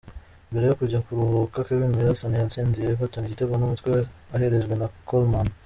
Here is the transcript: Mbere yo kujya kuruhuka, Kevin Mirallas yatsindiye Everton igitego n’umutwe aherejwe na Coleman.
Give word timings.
Mbere 0.49 0.65
yo 0.67 0.77
kujya 0.79 1.03
kuruhuka, 1.05 1.65
Kevin 1.67 1.91
Mirallas 1.95 2.23
yatsindiye 2.41 2.87
Everton 2.93 3.25
igitego 3.25 3.53
n’umutwe 3.55 3.89
aherejwe 4.35 4.73
na 4.77 4.87
Coleman. 5.09 5.47